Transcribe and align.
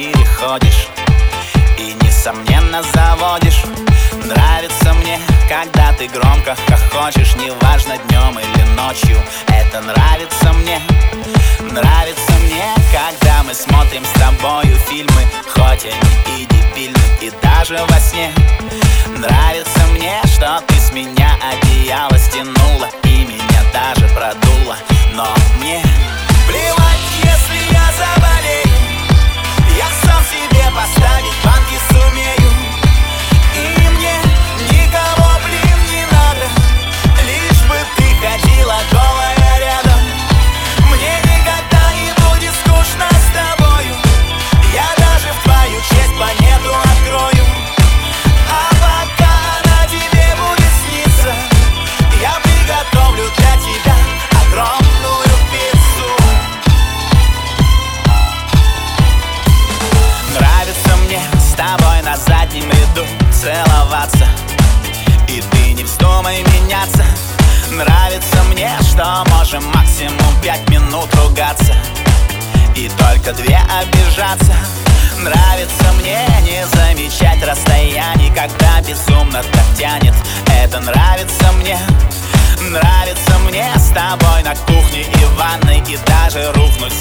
квартире 0.00 0.24
ходишь 0.38 0.88
И 1.78 1.94
несомненно 2.04 2.82
заводишь. 2.82 3.62
Нравится 4.24 4.94
мне, 4.94 5.18
когда 5.48 5.92
ты 5.92 6.08
громко 6.08 6.56
хохочешь 6.68 7.34
Неважно 7.36 7.96
днем 8.08 8.38
или 8.38 8.62
ночью. 8.76 9.18
Это 9.48 9.80
нравится 9.80 10.52
мне 10.54 10.80
Нравится 11.60 12.32
мне, 12.44 12.64
когда 12.92 13.42
мы 13.42 13.54
смотрим 13.54 14.04
с 14.04 14.18
тобою 14.18 14.76
фильмы 14.88 15.22
Хоть 15.54 15.84
они 15.84 16.42
и 16.42 16.46
дебильны, 16.46 16.98
и 17.20 17.30
даже 17.42 17.78
во 17.88 18.00
сне. 18.00 18.32
Нравится 19.18 19.80
мне, 19.92 20.20
что 20.24 20.62
ты 20.66 20.80
с 20.80 20.92
меня 20.92 21.36
одеяло 21.42 22.18
стянула 22.18 22.59
меняться 66.80 67.04
Нравится 67.70 68.42
мне, 68.50 68.70
что 68.80 69.24
можем 69.30 69.64
максимум 69.72 70.34
пять 70.42 70.68
минут 70.68 71.08
ругаться. 71.14 71.74
И 72.74 72.88
только 72.88 73.32
две 73.32 73.58
обижаться. 73.80 74.54
Нравится 75.18 75.92
мне 75.98 76.18
не 76.42 76.66
замечать 76.66 77.42
расстояние 77.46 78.32
Когда 78.34 78.80
безумно 78.80 79.42
так 79.42 79.78
тянет. 79.78 80.14
Это 80.62 80.80
нравится 80.80 81.52
мне. 81.60 81.78
Нравится 82.60 83.38
мне 83.46 83.66
с 83.76 83.90
тобой 83.90 84.42
на 84.42 84.54
кухне 84.54 85.02
и 85.02 85.24
ванной 85.36 85.78
И 85.88 85.98
даже 86.06 86.52
рухнуть 86.52 86.92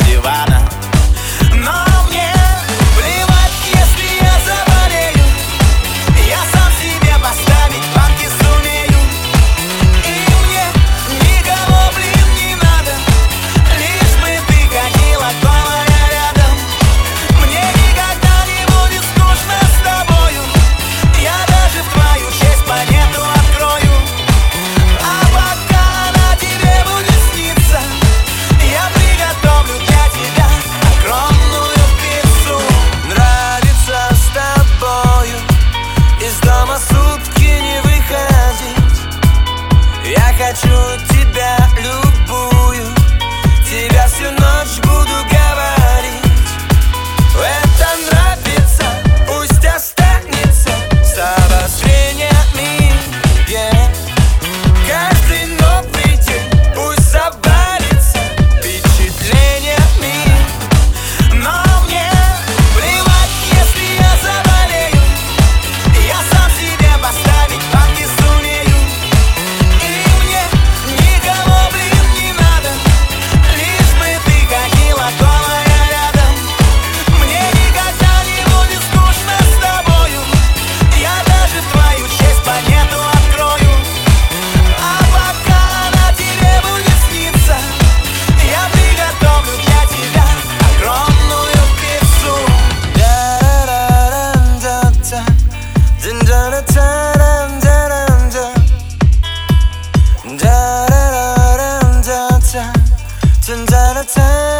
out. 104.07 104.58